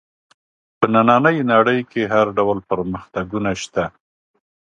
په 0.77 0.85
نننۍ 0.93 1.37
نړۍ 1.51 1.79
کې 1.91 2.01
هر 2.13 2.27
ډول 2.37 2.57
پرمختګونه 2.69 3.49
شته. 3.61 3.85